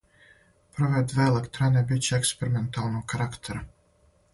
Прве 0.77 1.01
две 1.11 1.27
електране 1.33 1.85
биће 1.95 2.19
експерименталног 2.21 3.11
карактера. 3.15 3.69